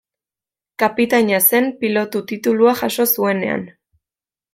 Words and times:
Kapitaina 0.83 1.39
zen 1.51 1.69
pilotu 1.83 2.21
titulua 2.31 2.73
jaso 2.81 3.05
zuenean. 3.17 3.67